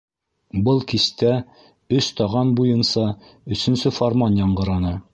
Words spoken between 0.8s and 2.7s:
кистә «Өс таған»